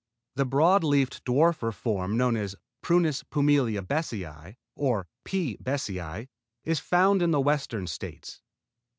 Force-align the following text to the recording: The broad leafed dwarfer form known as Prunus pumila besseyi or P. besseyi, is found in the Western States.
The 0.35 0.45
broad 0.47 0.83
leafed 0.83 1.23
dwarfer 1.25 1.71
form 1.71 2.17
known 2.17 2.35
as 2.35 2.55
Prunus 2.81 3.21
pumila 3.21 3.85
besseyi 3.85 4.55
or 4.75 5.05
P. 5.25 5.57
besseyi, 5.61 6.27
is 6.65 6.79
found 6.79 7.21
in 7.21 7.29
the 7.29 7.39
Western 7.39 7.85
States. 7.85 8.41